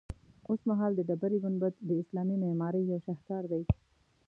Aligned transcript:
اوسمهال 0.49 0.91
د 0.95 1.01
ډبرې 1.09 1.37
ګنبد 1.43 1.73
د 1.89 1.89
اسلامي 2.01 2.35
معمارۍ 2.43 2.83
یو 2.91 2.99
شهکار 3.07 3.43
دی. 3.51 3.63